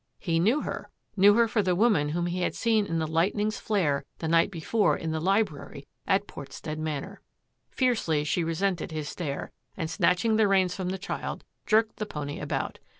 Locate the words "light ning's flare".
3.05-4.03